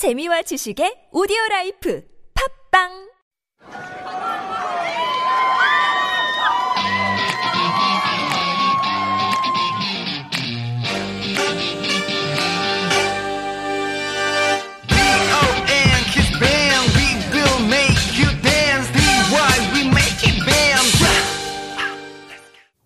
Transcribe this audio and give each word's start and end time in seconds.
재미와 0.00 0.40
지식의 0.40 1.12
오디오 1.12 1.36
라이프 1.50 2.02
팟빵 2.32 2.88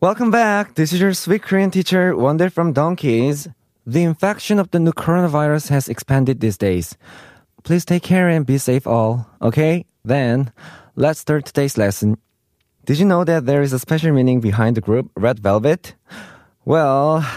Welcome 0.00 0.32
back. 0.32 0.74
This 0.74 0.92
is 0.92 1.00
your 1.00 1.14
sweet 1.14 1.42
Korean 1.42 1.70
teacher, 1.70 2.16
Wonder 2.16 2.50
from 2.50 2.72
Donkeys. 2.72 3.46
The 3.86 4.02
infection 4.02 4.58
of 4.58 4.70
the 4.70 4.80
new 4.80 4.92
coronavirus 4.92 5.68
has 5.68 5.90
expanded 5.90 6.40
these 6.40 6.56
days. 6.56 6.96
Please 7.64 7.84
take 7.84 8.02
care 8.02 8.30
and 8.30 8.46
be 8.46 8.56
safe 8.56 8.86
all, 8.86 9.28
okay? 9.42 9.84
Then, 10.02 10.52
let's 10.96 11.20
start 11.20 11.44
today's 11.44 11.76
lesson. 11.76 12.16
Did 12.86 12.98
you 12.98 13.04
know 13.04 13.24
that 13.24 13.44
there 13.44 13.60
is 13.60 13.74
a 13.74 13.78
special 13.78 14.12
meaning 14.12 14.40
behind 14.40 14.76
the 14.76 14.80
group 14.80 15.10
Red 15.16 15.38
Velvet? 15.38 15.94
Well, 16.64 17.28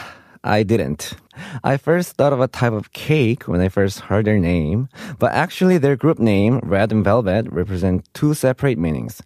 I 0.41 0.63
didn't. 0.63 1.15
I 1.65 1.75
first 1.75 2.15
thought 2.15 2.31
of 2.31 2.39
a 2.39 2.47
type 2.47 2.71
of 2.71 2.93
cake 2.93 3.49
when 3.49 3.59
I 3.59 3.67
first 3.67 4.07
heard 4.07 4.23
their 4.23 4.39
name, 4.39 4.87
but 5.19 5.33
actually 5.33 5.77
their 5.77 5.97
group 5.97 6.17
name, 6.17 6.59
Red 6.63 6.93
and 6.93 7.03
Velvet, 7.03 7.51
represent 7.51 8.07
two 8.13 8.33
separate 8.33 8.77
meanings. 8.77 9.21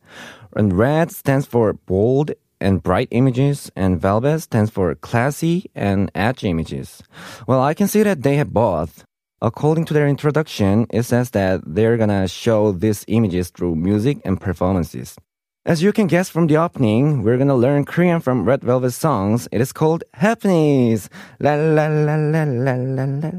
And 0.56 0.74
red 0.74 1.12
stands 1.12 1.46
for 1.46 1.74
bold 1.74 2.32
and 2.62 2.82
bright 2.84 3.08
images, 3.12 3.72
and 3.76 4.00
velvet 4.00 4.40
stands 4.40 4.72
for 4.72 4.94
classy 4.96 5.70
and 5.76 6.12
edgy 6.16 6.50
images. 6.50 7.02
Well, 7.48 7.62
I 7.62 7.74
can 7.74 7.88
see 7.88 8.04
that 8.04 8.22
they 8.22 8.36
have 8.38 8.54
both. 8.54 9.04
According 9.42 9.86
to 9.86 9.94
their 9.94 10.08
introduction, 10.08 10.86
it 10.92 11.04
says 11.04 11.32
that 11.32 11.62
they're 11.66 11.98
gonna 11.98 12.28
show 12.28 12.72
these 12.72 13.04
images 13.08 13.50
through 13.50 13.76
music 13.76 14.20
and 14.24 14.40
performances. 14.40 15.18
As 15.64 15.84
you 15.84 15.94
can 15.94 16.08
guess 16.08 16.28
from 16.28 16.48
the 16.48 16.58
opening, 16.58 17.22
we're 17.22 17.38
gonna 17.38 17.56
learn 17.56 17.86
Korean 17.86 18.20
from 18.20 18.46
Red 18.46 18.64
Velvet 18.64 18.94
songs. 18.94 19.48
It 19.52 19.62
is 19.62 19.72
called 19.72 20.04
Happiness. 20.16 21.08
La 21.40 21.54
la 21.54 21.86
la 21.86 22.16
la 22.16 22.46
la 22.50 22.74
la 22.74 23.06
la. 23.06 23.30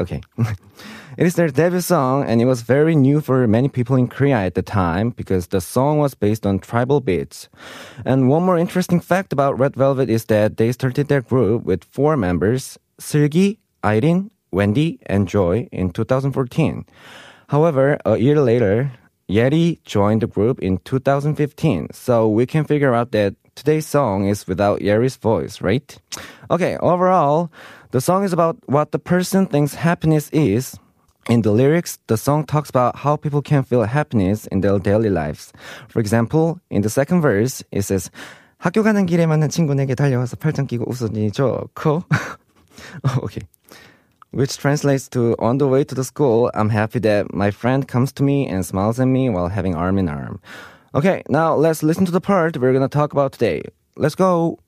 Okay. 0.00 0.20
it 1.16 1.24
is 1.24 1.36
their 1.36 1.46
debut 1.46 1.80
song 1.80 2.24
and 2.24 2.42
it 2.42 2.46
was 2.46 2.62
very 2.62 2.96
new 2.96 3.20
for 3.20 3.46
many 3.46 3.68
people 3.68 3.94
in 3.94 4.08
Korea 4.08 4.38
at 4.38 4.56
the 4.56 4.62
time 4.62 5.10
because 5.10 5.46
the 5.46 5.60
song 5.60 5.98
was 5.98 6.14
based 6.14 6.44
on 6.44 6.58
tribal 6.58 7.00
beats. 7.00 7.48
And 8.04 8.28
one 8.28 8.42
more 8.42 8.58
interesting 8.58 8.98
fact 8.98 9.32
about 9.32 9.56
Red 9.56 9.76
Velvet 9.76 10.10
is 10.10 10.24
that 10.24 10.56
they 10.56 10.72
started 10.72 11.06
their 11.06 11.22
group 11.22 11.62
with 11.62 11.84
four 11.84 12.16
members, 12.16 12.76
Seulgi, 13.00 13.58
Irene, 13.84 14.32
Wendy, 14.50 14.98
and 15.06 15.28
Joy 15.28 15.68
in 15.70 15.90
2014. 15.90 16.86
However, 17.50 17.98
a 18.04 18.18
year 18.18 18.40
later, 18.40 18.90
Yeri 19.28 19.78
joined 19.84 20.22
the 20.22 20.26
group 20.26 20.58
in 20.60 20.78
2015, 20.84 21.88
so 21.92 22.26
we 22.26 22.46
can 22.46 22.64
figure 22.64 22.94
out 22.94 23.12
that 23.12 23.34
today's 23.54 23.86
song 23.86 24.26
is 24.26 24.46
without 24.48 24.80
Yeri's 24.80 25.16
voice, 25.16 25.60
right? 25.60 25.98
Okay, 26.50 26.78
overall, 26.78 27.52
the 27.90 28.00
song 28.00 28.24
is 28.24 28.32
about 28.32 28.56
what 28.64 28.90
the 28.90 28.98
person 28.98 29.44
thinks 29.44 29.74
happiness 29.74 30.30
is. 30.32 30.78
In 31.28 31.42
the 31.42 31.52
lyrics, 31.52 31.98
the 32.06 32.16
song 32.16 32.44
talks 32.44 32.70
about 32.70 32.96
how 32.96 33.16
people 33.16 33.42
can 33.42 33.62
feel 33.62 33.82
happiness 33.84 34.46
in 34.46 34.62
their 34.62 34.78
daily 34.78 35.10
lives. 35.10 35.52
For 35.88 36.00
example, 36.00 36.58
in 36.70 36.80
the 36.80 36.88
second 36.88 37.20
verse, 37.20 37.62
it 37.70 37.82
says, 37.82 38.10
학교 38.64 38.82
가는 38.82 39.04
길에 39.06 39.26
만난 39.26 39.50
친구에게 39.50 39.94
달려와서 39.94 40.36
팔짱 40.36 40.66
끼고 40.66 40.88
웃으니 40.88 41.32
좋고. 41.32 42.04
Oh, 43.02 43.20
okay 43.24 43.42
which 44.30 44.56
translates 44.56 45.08
to 45.10 45.34
on 45.38 45.58
the 45.58 45.68
way 45.68 45.84
to 45.84 45.94
the 45.94 46.04
school, 46.04 46.50
I'm 46.54 46.70
happy 46.70 46.98
that 47.00 47.32
my 47.34 47.50
friend 47.50 47.86
comes 47.86 48.12
to 48.12 48.22
me 48.22 48.46
and 48.46 48.64
smiles 48.64 49.00
at 49.00 49.06
me 49.08 49.30
while 49.30 49.48
having 49.48 49.74
arm 49.74 49.98
in 49.98 50.08
arm. 50.08 50.40
Okay, 50.94 51.22
now 51.28 51.54
let's 51.54 51.82
listen 51.82 52.04
to 52.06 52.12
the 52.12 52.20
part 52.20 52.56
we're 52.56 52.72
gonna 52.72 52.88
talk 52.88 53.12
about 53.12 53.32
today. 53.32 53.62
Let's 53.96 54.14
go. 54.14 54.58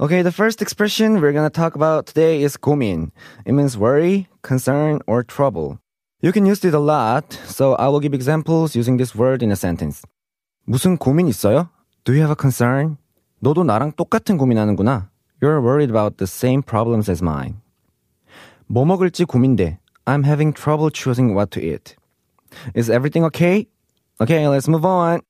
Okay, 0.00 0.22
the 0.22 0.32
first 0.32 0.60
expression 0.60 1.20
we're 1.20 1.32
gonna 1.32 1.48
talk 1.48 1.74
about 1.74 2.06
today 2.06 2.42
is 2.42 2.56
고민. 2.56 3.12
It 3.44 3.52
means 3.52 3.78
worry, 3.78 4.28
concern, 4.42 5.00
or 5.06 5.22
trouble. 5.22 5.78
You 6.20 6.32
can 6.32 6.44
use 6.44 6.64
it 6.64 6.74
a 6.74 6.78
lot, 6.78 7.32
so 7.46 7.74
I 7.76 7.88
will 7.88 8.00
give 8.00 8.12
examples 8.12 8.76
using 8.76 8.96
this 8.96 9.14
word 9.14 9.42
in 9.42 9.50
a 9.50 9.56
sentence. 9.56 10.02
무슨 10.68 10.98
고민 10.98 11.28
있어요? 11.28 11.70
Do 12.04 12.12
you 12.12 12.20
have 12.20 12.30
a 12.30 12.36
concern? 12.36 12.98
너도 13.40 13.64
나랑 13.64 13.92
똑같은 13.92 14.36
고민하는구나. 14.36 15.08
You're 15.40 15.60
worried 15.60 15.90
about 15.90 16.18
the 16.18 16.26
same 16.26 16.62
problems 16.62 17.10
as 17.10 17.22
mine. 17.22 17.60
뭐 18.66 18.84
먹을지 18.84 19.24
고민돼. 19.24 19.78
I'm 20.06 20.24
having 20.24 20.52
trouble 20.52 20.90
choosing 20.90 21.34
what 21.34 21.50
to 21.52 21.60
eat. 21.60 21.96
Is 22.74 22.90
everything 22.90 23.24
okay? 23.24 23.66
Okay, 24.20 24.48
let's 24.48 24.68
move 24.68 24.84
on. 24.84 25.20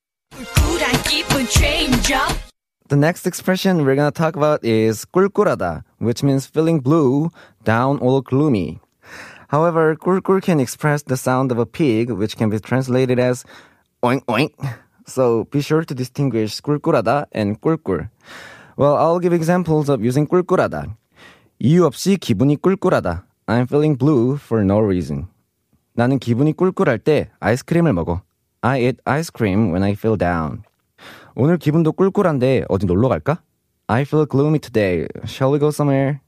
불굴한 2.90 2.90
기분 2.90 2.90
change 2.90 2.90
up 2.90 2.90
The 2.90 2.96
next 2.96 3.26
expression 3.26 3.84
we're 3.84 3.96
gonna 3.96 4.10
talk 4.10 4.36
about 4.36 4.64
is 4.64 5.04
꿀꿀하다, 5.04 5.82
which 5.98 6.22
means 6.22 6.46
feeling 6.46 6.80
blue, 6.80 7.30
down, 7.64 7.98
or 8.00 8.22
gloomy. 8.22 8.80
However, 9.48 9.96
꿀꿀 9.96 10.42
can 10.42 10.60
express 10.60 11.02
the 11.02 11.16
sound 11.16 11.52
of 11.52 11.58
a 11.58 11.66
pig, 11.66 12.10
which 12.10 12.36
can 12.36 12.50
be 12.50 12.58
translated 12.58 13.18
as 13.18 13.44
oink 14.02 14.24
oink. 14.26 14.52
So 15.06 15.44
be 15.50 15.60
sure 15.60 15.84
to 15.84 15.94
distinguish 15.94 16.60
꿀꿀하다 16.60 17.26
and 17.32 17.60
꿀꿀. 17.60 18.08
Well, 18.76 18.96
I'll 18.96 19.20
give 19.20 19.32
examples 19.32 19.88
of 19.88 20.04
using 20.04 20.26
꿀꿀하다. 20.26 20.96
이유 21.58 21.86
없이 21.86 22.16
기분이 22.16 22.56
꿀꿀하다. 22.56 23.24
I'm 23.46 23.66
feeling 23.66 23.96
blue 23.96 24.36
for 24.36 24.62
no 24.62 24.80
reason. 24.80 25.28
나는 25.94 26.18
기분이 26.18 26.52
꿀꿀할 26.52 26.98
때 26.98 27.30
아이스크림을 27.40 27.92
먹어. 27.92 28.22
I 28.62 28.80
eat 28.80 28.98
ice 29.06 29.30
cream 29.34 29.70
when 29.70 29.82
I 29.82 29.92
feel 29.92 30.18
down. 30.18 30.62
오늘 31.34 31.58
기분도 31.58 31.92
꿀꿀한데 31.92 32.64
어디 32.68 32.86
놀러 32.86 33.08
갈까? 33.08 33.40
I 33.88 34.02
feel 34.02 34.26
gloomy 34.26 34.58
today. 34.58 35.06
Shall 35.24 35.52
we 35.52 35.58
go 35.58 35.70
somewhere? 35.70 36.20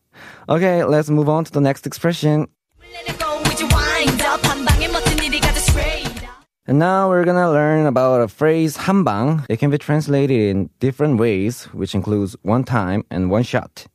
Okay, 0.49 0.85
let's 0.85 1.11
move 1.11 1.29
on 1.29 1.45
to 1.45 1.53
the 1.53 1.61
next 1.61 1.87
expression. 1.87 2.47
내내고 2.81 3.25
이제 3.53 3.65
wind 3.65 4.23
up 4.23 4.47
한 4.47 4.65
방에 4.65 4.89
멋진 4.89 5.19
일이 5.19 5.41
가득 5.41 5.59
straight 5.59 6.07
up 6.23 6.45
And 6.69 6.79
now 6.79 7.09
we're 7.09 7.25
gonna 7.25 7.51
learn 7.51 7.87
about 7.87 8.21
a 8.21 8.29
phrase 8.29 8.77
한방. 8.77 9.45
It 9.49 9.59
can 9.59 9.71
be 9.71 9.79
translated 9.79 10.55
in 10.55 10.71
different 10.81 11.19
ways, 11.19 11.65
which 11.73 11.95
includes 11.95 12.37
one 12.43 12.65
time 12.65 13.05
and 13.11 13.31
one 13.31 13.43
shot. 13.43 13.87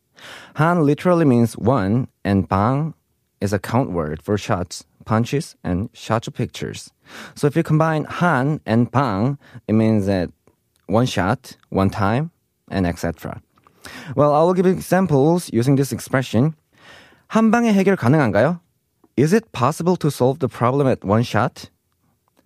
한 0.56 0.84
literally 0.84 1.26
means 1.26 1.58
one, 1.58 2.08
and 2.26 2.48
bang 2.48 2.94
is 3.40 3.54
a 3.54 3.60
count 3.60 3.92
word 3.92 4.22
for 4.24 4.38
shots, 4.38 4.86
punches, 5.06 5.56
and 5.64 5.90
shots 5.94 6.28
of 6.28 6.34
pictures. 6.34 6.92
So 7.36 7.46
if 7.48 7.56
you 7.56 7.64
combine 7.64 8.06
한 8.06 8.60
and 8.66 8.90
bang, 8.90 9.38
it 9.68 9.74
means 9.74 10.06
that 10.08 10.32
one 10.88 11.06
shot, 11.06 11.58
one 11.70 11.90
time, 11.90 12.32
and 12.70 12.86
etc. 12.86 13.42
Well, 14.16 14.34
I 14.34 14.44
will 14.44 14.54
give 14.54 14.66
examples 14.66 15.50
using 15.52 15.76
this 15.76 15.92
expression. 15.94 16.54
한 17.28 17.52
방에 17.52 17.74
해결 17.74 17.96
가능한가요? 17.96 18.60
Is 19.18 19.34
it 19.34 19.52
possible 19.52 19.96
to 19.98 20.10
solve 20.10 20.40
the 20.40 20.48
problem 20.50 20.88
at 20.88 21.04
one 21.06 21.24
shot? 21.24 21.70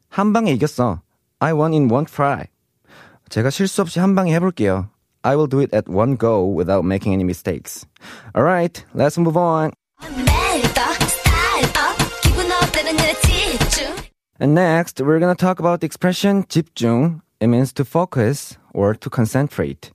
한 0.10 0.34
방에 0.34 0.52
이겼어. 0.54 1.02
I 1.40 1.54
won 1.54 1.74
in 1.74 1.90
one 1.90 2.06
try. 2.06 2.46
제가 3.30 3.50
실수 3.50 3.82
없이 3.82 4.00
한 4.00 4.16
방에 4.16 4.34
해볼게요. 4.36 4.90
I 5.24 5.36
will 5.36 5.48
do 5.50 5.60
it 5.60 5.76
at 5.76 5.92
one 5.92 6.18
go 6.18 6.46
without 6.46 6.86
making 6.86 7.14
any 7.14 7.24
mistakes. 7.24 7.86
Alright, 8.36 8.86
let's 8.96 9.18
move 9.18 9.38
on. 9.38 9.72
내다 10.02 10.94
style 11.04 11.72
up 11.76 12.22
기분 12.24 12.52
업되는 12.52 12.94
일에 12.94 13.14
집중 13.22 13.96
And 14.40 14.54
next, 14.54 15.02
we're 15.02 15.20
gonna 15.20 15.36
talk 15.36 15.60
about 15.60 15.82
the 15.82 15.86
expression 15.86 16.46
집중. 16.48 17.22
It 17.42 17.48
means 17.48 17.72
to 17.74 17.86
focus 17.86 18.58
or 18.74 18.96
to 18.96 19.10
concentrate. 19.10 19.92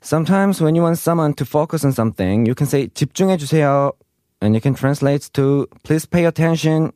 Sometimes 0.00 0.60
when 0.60 0.74
you 0.74 0.82
want 0.82 0.98
someone 0.98 1.34
to 1.34 1.44
focus 1.44 1.84
on 1.84 1.92
something, 1.92 2.46
you 2.46 2.54
can 2.54 2.66
say 2.66 2.88
집중해 2.88 3.36
주세요. 3.38 3.92
And 4.40 4.54
you 4.54 4.60
can 4.60 4.74
translate 4.74 5.30
to 5.32 5.66
please 5.82 6.04
pay 6.04 6.26
attention. 6.26 6.92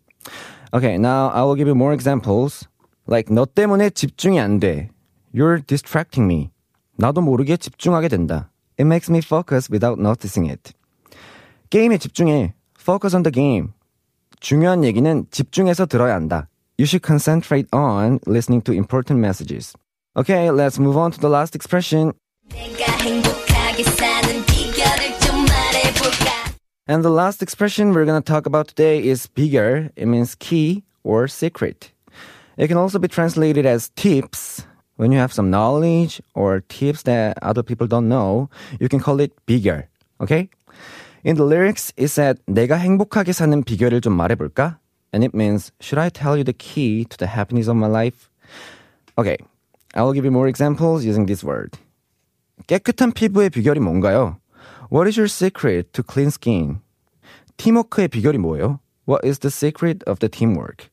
Okay, 0.74 0.98
now 0.98 1.28
I 1.28 1.42
will 1.42 1.54
give 1.54 1.66
you 1.66 1.74
more 1.74 1.94
examples. 1.94 2.68
Like 3.06 3.32
너 3.32 3.46
때문에 3.46 3.90
집중이 3.90 4.38
안 4.38 4.60
돼. 4.60 4.90
You're 5.34 5.64
distracting 5.66 6.30
me. 6.30 6.50
나도 6.96 7.22
모르게 7.22 7.56
집중하게 7.56 8.08
된다. 8.08 8.50
It 8.78 8.84
makes 8.84 9.10
me 9.10 9.20
focus 9.20 9.70
without 9.70 9.98
noticing 9.98 10.50
it. 10.50 10.72
게임에 11.70 11.98
집중해. 11.98 12.54
Focus 12.78 13.16
on 13.16 13.22
the 13.22 13.32
game. 13.32 13.72
중요한 14.40 14.84
얘기는 14.84 15.26
집중해서 15.30 15.86
들어야 15.86 16.14
한다. 16.14 16.48
You 16.83 16.87
should 16.87 17.01
concentrate 17.01 17.71
on 17.71 18.19
listening 18.27 18.61
to 18.63 18.73
important 18.73 19.21
messages. 19.21 19.73
Okay, 20.17 20.51
let's 20.51 20.77
move 20.77 20.97
on 20.97 21.11
to 21.11 21.19
the 21.21 21.29
last 21.29 21.55
expression. 21.55 22.11
And 26.85 27.05
the 27.05 27.09
last 27.09 27.41
expression 27.41 27.93
we're 27.93 28.03
going 28.03 28.21
to 28.21 28.27
talk 28.27 28.45
about 28.45 28.67
today 28.67 29.01
is 29.01 29.27
비결. 29.27 29.91
It 29.95 30.07
means 30.07 30.35
key 30.35 30.83
or 31.05 31.29
secret. 31.29 31.89
It 32.57 32.67
can 32.67 32.75
also 32.75 32.99
be 32.99 33.07
translated 33.07 33.65
as 33.65 33.87
tips. 33.95 34.67
When 34.97 35.13
you 35.13 35.19
have 35.19 35.31
some 35.31 35.49
knowledge 35.49 36.21
or 36.35 36.59
tips 36.67 37.03
that 37.03 37.39
other 37.41 37.63
people 37.63 37.87
don't 37.87 38.09
know, 38.09 38.49
you 38.81 38.89
can 38.89 38.99
call 38.99 39.21
it 39.21 39.31
비결. 39.47 39.87
Okay? 40.19 40.49
In 41.23 41.37
the 41.37 41.45
lyrics, 41.45 41.93
it 41.95 42.09
said, 42.09 42.41
내가 42.45 42.75
행복하게 42.75 43.31
사는 43.31 43.63
비결을 43.63 44.01
좀 44.01 44.17
말해볼까? 44.17 44.82
And 45.12 45.24
it 45.24 45.34
means, 45.34 45.72
should 45.80 45.98
I 45.98 46.10
tell 46.10 46.36
you 46.36 46.44
the 46.44 46.52
key 46.52 47.04
to 47.06 47.16
the 47.16 47.26
happiness 47.26 47.68
of 47.68 47.76
my 47.76 47.86
life? 47.86 48.30
Okay, 49.16 49.36
I 49.94 50.02
will 50.02 50.12
give 50.12 50.24
you 50.24 50.30
more 50.30 50.48
examples 50.48 51.04
using 51.04 51.26
this 51.26 51.42
word. 51.42 51.78
깨끗한 52.66 53.12
피부의 53.12 53.50
비결이 53.50 53.80
뭔가요? 53.80 54.36
What 54.90 55.08
is 55.08 55.16
your 55.16 55.28
secret 55.28 55.92
to 55.94 56.02
clean 56.02 56.28
skin? 56.28 56.80
팀워크의 57.56 58.08
비결이 58.08 58.38
뭐예요? 58.38 58.80
What 59.06 59.26
is 59.26 59.38
the 59.38 59.50
secret 59.50 60.04
of 60.06 60.18
the 60.18 60.28
teamwork? 60.28 60.90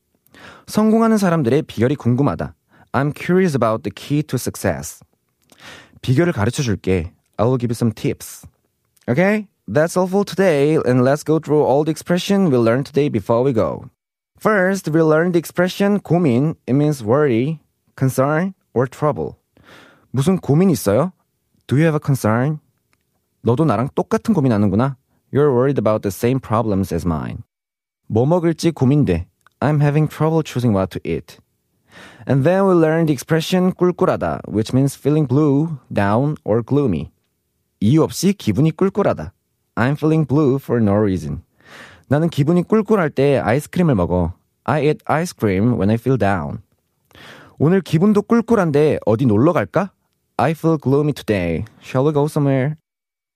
성공하는 0.66 1.18
사람들의 1.18 1.62
비결이 1.62 1.96
궁금하다. 1.96 2.54
I'm 2.92 3.12
curious 3.12 3.54
about 3.54 3.82
the 3.82 3.92
key 3.94 4.22
to 4.22 4.36
success. 4.36 5.00
비결을 6.00 6.32
가르쳐 6.32 6.62
줄게. 6.62 7.12
I 7.36 7.44
will 7.46 7.58
give 7.58 7.70
you 7.70 7.76
some 7.76 7.92
tips. 7.92 8.46
Okay? 9.08 9.48
That's 9.68 9.96
all 9.96 10.08
for 10.08 10.24
today, 10.24 10.76
and 10.76 11.02
let's 11.04 11.22
go 11.22 11.38
through 11.38 11.64
all 11.64 11.84
the 11.84 11.90
expression 11.90 12.50
we 12.50 12.56
learned 12.56 12.86
today 12.86 13.08
before 13.08 13.42
we 13.42 13.52
go. 13.52 13.90
First, 14.40 14.88
we 14.88 15.00
learned 15.02 15.32
the 15.32 15.38
expression 15.38 16.00
고민. 16.00 16.56
It 16.66 16.74
means 16.74 17.02
worry, 17.02 17.60
concern, 17.96 18.54
or 18.74 18.86
trouble. 18.86 19.36
무슨 20.12 20.38
고민 20.38 20.70
있어요? 20.70 21.12
Do 21.66 21.76
you 21.76 21.84
have 21.84 21.96
a 21.96 22.00
concern? 22.04 22.60
너도 23.42 23.64
나랑 23.64 23.88
똑같은 23.94 24.34
고민하는구나. 24.34 24.96
You're 25.32 25.52
worried 25.52 25.78
about 25.78 26.02
the 26.02 26.12
same 26.12 26.38
problems 26.40 26.92
as 26.94 27.06
mine. 27.06 27.42
뭐 28.08 28.26
먹을지 28.26 28.70
고민돼. 28.70 29.26
I'm 29.60 29.80
having 29.80 30.08
trouble 30.08 30.42
choosing 30.42 30.74
what 30.74 30.90
to 30.90 31.00
eat. 31.04 31.38
And 32.26 32.44
then 32.44 32.66
we 32.66 32.74
learned 32.74 33.08
the 33.08 33.14
expression 33.14 33.72
꿀꿀하다, 33.72 34.42
which 34.48 34.72
means 34.72 34.94
feeling 34.94 35.26
blue, 35.26 35.78
down, 35.92 36.36
or 36.44 36.62
gloomy. 36.62 37.10
이유 37.80 38.02
없이 38.02 38.32
기분이 38.32 38.72
꿀꿀하다. 38.72 39.32
I'm 39.76 39.96
feeling 39.96 40.26
blue 40.26 40.56
for 40.56 40.80
no 40.80 40.94
reason. 40.94 41.42
나는 42.10 42.28
기분이 42.28 42.62
꿀꿀할 42.62 43.10
때 43.10 43.38
아이스크림을 43.38 43.94
먹어. 43.94 44.34
I 44.64 44.84
eat 44.84 44.98
ice 45.06 45.34
cream 45.38 45.74
when 45.74 45.90
I 45.90 45.94
feel 45.94 46.18
down. 46.18 46.58
오늘 47.58 47.80
기분도 47.80 48.22
꿀꿀한데 48.22 48.98
어디 49.06 49.26
놀러 49.26 49.52
갈까? 49.52 49.90
I 50.36 50.52
feel 50.52 50.78
gloomy 50.78 51.12
today. 51.12 51.64
Shall 51.82 52.06
we 52.06 52.12
go 52.12 52.26
somewhere? 52.26 52.76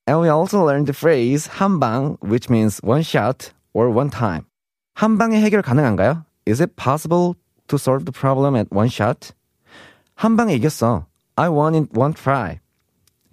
And 0.07 0.21
we 0.21 0.29
also 0.29 0.63
learned 0.65 0.87
the 0.87 0.93
phrase 0.93 1.47
한방, 1.47 2.17
which 2.21 2.49
means 2.49 2.79
one 2.83 3.01
shot 3.01 3.51
or 3.73 3.89
one 3.89 4.09
time. 4.09 4.45
한 4.93 5.17
방에 5.17 5.41
해결 5.41 5.61
가능한가요? 5.61 6.25
Is 6.45 6.61
it 6.61 6.75
possible 6.75 7.35
to 7.67 7.77
solve 7.77 8.05
the 8.05 8.11
problem 8.11 8.55
at 8.55 8.67
one 8.71 8.89
shot? 8.89 9.33
한 10.15 10.35
방에 10.35 10.53
이겼어. 10.55 11.05
I 11.35 11.49
won 11.49 11.73
in 11.73 11.87
one 11.95 12.13
try. 12.13 12.59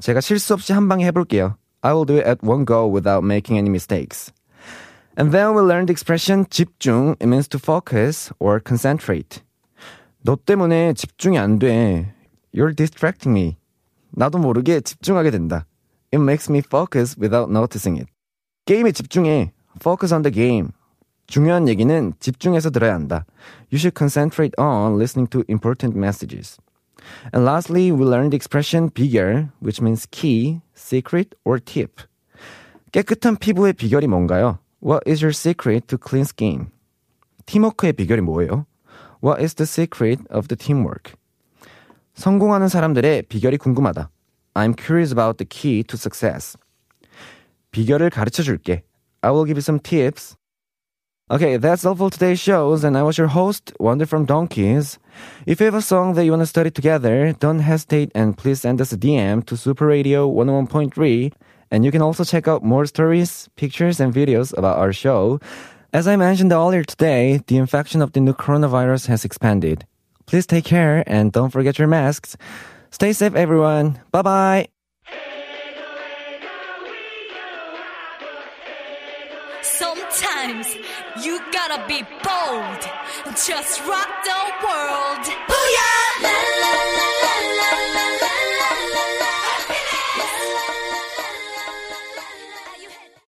제가 0.00 0.20
실수 0.20 0.54
없이 0.54 0.72
한 0.72 0.88
방에 0.88 1.04
해볼게요. 1.06 1.56
I 1.82 1.92
will 1.92 2.06
do 2.06 2.16
it 2.16 2.28
at 2.28 2.46
one 2.46 2.64
go 2.64 2.86
without 2.86 3.24
making 3.24 3.58
any 3.58 3.68
mistakes. 3.68 4.32
And 5.16 5.32
then 5.32 5.54
we 5.54 5.62
learned 5.62 5.88
the 5.88 5.92
expression 5.92 6.46
집중. 6.46 7.16
It 7.20 7.26
means 7.26 7.48
to 7.48 7.58
focus 7.58 8.30
or 8.38 8.60
concentrate. 8.60 9.42
너 10.22 10.36
때문에 10.36 10.92
집중이 10.94 11.38
안 11.38 11.58
돼. 11.58 12.14
You're 12.54 12.74
distracting 12.74 13.36
me. 13.36 13.56
나도 14.10 14.38
모르게 14.38 14.80
집중하게 14.80 15.30
된다. 15.30 15.66
It 16.12 16.22
makes 16.22 16.50
me 16.50 16.62
focus 16.64 17.16
without 17.18 17.50
noticing 17.50 18.00
it. 18.00 18.10
게임에 18.66 18.92
집중해. 18.92 19.52
Focus 19.80 20.14
on 20.14 20.22
the 20.22 20.32
game. 20.32 20.70
중요한 21.26 21.68
얘기는 21.68 22.12
집중해서 22.20 22.70
들어야 22.70 22.94
한다. 22.94 23.26
You 23.70 23.78
should 23.78 23.94
concentrate 23.96 24.54
on 24.58 24.96
listening 24.96 25.28
to 25.30 25.44
important 25.48 25.96
messages. 25.96 26.56
And 27.32 27.44
lastly, 27.44 27.92
we 27.92 28.04
learned 28.04 28.32
the 28.32 28.36
expression 28.36 28.90
비결, 28.90 29.50
which 29.60 29.80
means 29.82 30.06
key, 30.10 30.60
secret, 30.74 31.34
or 31.44 31.60
tip. 31.60 32.02
깨끗한 32.92 33.36
피부의 33.36 33.74
비결이 33.74 34.06
뭔가요? 34.06 34.58
What 34.82 35.02
is 35.06 35.22
your 35.22 35.32
secret 35.32 35.88
to 35.88 35.98
clean 35.98 36.24
skin? 36.24 36.70
팀워크의 37.46 37.92
비결이 37.94 38.20
뭐예요? 38.20 38.66
What 39.20 39.42
is 39.42 39.54
the 39.54 39.66
secret 39.66 40.20
of 40.30 40.48
the 40.48 40.56
teamwork? 40.56 41.14
성공하는 42.14 42.68
사람들의 42.68 43.22
비결이 43.22 43.58
궁금하다. 43.58 44.10
I'm 44.54 44.74
curious 44.74 45.12
about 45.12 45.38
the 45.38 45.46
key 45.48 45.82
to 45.84 45.96
success. 45.96 46.56
비결을 47.70 48.10
가르쳐 48.10 48.42
줄게. 48.42 48.82
I 49.22 49.30
will 49.30 49.46
give 49.46 49.56
you 49.56 49.62
some 49.62 49.80
tips. 49.80 50.36
Okay, 51.30 51.58
that's 51.58 51.84
all 51.84 51.94
for 51.94 52.08
today's 52.08 52.40
shows, 52.40 52.84
and 52.84 52.96
I 52.96 53.02
was 53.02 53.18
your 53.18 53.28
host, 53.28 53.72
Wonder 53.78 54.06
from 54.06 54.24
Donkeys. 54.24 54.98
If 55.44 55.60
you 55.60 55.66
have 55.66 55.74
a 55.74 55.82
song 55.82 56.14
that 56.14 56.24
you 56.24 56.30
want 56.32 56.40
to 56.40 56.46
study 56.46 56.70
together, 56.70 57.34
don't 57.38 57.58
hesitate 57.58 58.10
and 58.14 58.36
please 58.36 58.62
send 58.62 58.80
us 58.80 58.92
a 58.92 58.96
DM 58.96 59.44
to 59.44 59.56
Super 59.56 59.86
Radio 59.86 60.26
101.3. 60.26 61.32
and 61.73 61.83
you 61.83 61.89
can 61.89 62.03
also 62.03 62.23
check 62.23 62.47
out 62.47 62.63
more 62.63 62.85
stories, 62.85 63.49
pictures, 63.55 63.99
and 63.99 64.13
videos 64.13 64.55
about 64.55 64.77
our 64.77 64.93
show. 64.93 65.39
As 65.91 66.07
I 66.07 66.15
mentioned 66.15 66.53
earlier 66.53 66.83
today, 66.83 67.41
the 67.47 67.57
infection 67.57 67.99
of 68.03 68.13
the 68.13 68.19
new 68.19 68.33
coronavirus 68.33 69.07
has 69.07 69.25
expanded. 69.25 69.83
Please 70.27 70.45
take 70.45 70.65
care 70.65 71.03
and 71.07 71.31
don't 71.31 71.49
forget 71.49 71.79
your 71.79 71.87
masks. 71.87 72.37
Stay 72.91 73.11
safe, 73.11 73.33
everyone. 73.33 73.99
Bye 74.11 74.21
bye. 74.21 74.67
Sometimes 79.63 80.75
you 81.23 81.41
gotta 81.51 81.87
be 81.87 82.03
bold. 82.21 82.81
Just 83.33 83.81
rock 83.87 84.09
the 84.23 84.41
world. 84.61 85.25
Booyah! 85.49 87.12